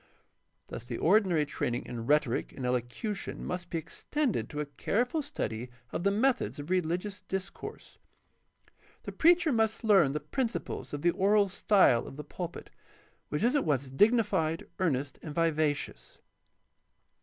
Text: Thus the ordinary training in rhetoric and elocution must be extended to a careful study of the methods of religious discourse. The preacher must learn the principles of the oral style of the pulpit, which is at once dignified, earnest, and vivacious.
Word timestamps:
Thus 0.65 0.83
the 0.83 0.97
ordinary 0.97 1.45
training 1.45 1.85
in 1.85 2.07
rhetoric 2.07 2.53
and 2.53 2.65
elocution 2.65 3.45
must 3.45 3.69
be 3.69 3.77
extended 3.77 4.49
to 4.49 4.59
a 4.59 4.65
careful 4.65 5.21
study 5.21 5.69
of 5.91 6.01
the 6.03 6.09
methods 6.09 6.57
of 6.57 6.71
religious 6.71 7.21
discourse. 7.21 7.99
The 9.03 9.11
preacher 9.11 9.51
must 9.51 9.83
learn 9.83 10.13
the 10.13 10.19
principles 10.19 10.91
of 10.91 11.03
the 11.03 11.11
oral 11.11 11.49
style 11.49 12.07
of 12.07 12.15
the 12.17 12.23
pulpit, 12.23 12.71
which 13.29 13.43
is 13.43 13.55
at 13.55 13.63
once 13.63 13.91
dignified, 13.91 14.67
earnest, 14.79 15.19
and 15.21 15.35
vivacious. 15.35 16.17